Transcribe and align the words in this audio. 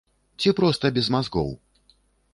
Ці 0.43 0.53
проста 0.59 0.91
без 0.95 1.11
мазгоў? 1.17 1.49